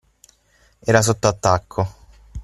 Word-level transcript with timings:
Era 0.81 1.03
sotto 1.03 1.27
attacco. 1.27 1.93